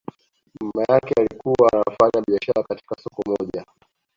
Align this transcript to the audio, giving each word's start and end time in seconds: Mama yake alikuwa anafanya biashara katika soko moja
Mama 0.63 0.83
yake 0.89 1.13
alikuwa 1.17 1.73
anafanya 1.73 2.21
biashara 2.27 2.63
katika 2.63 2.95
soko 2.95 3.21
moja 3.25 3.65